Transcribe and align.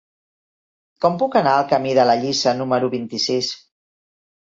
Com 1.05 1.19
puc 1.25 1.37
anar 1.43 1.53
al 1.59 1.69
camí 1.75 1.93
de 2.01 2.09
la 2.09 2.17
Lliça 2.25 2.57
número 2.65 2.93
vint-i-sis? 2.99 3.55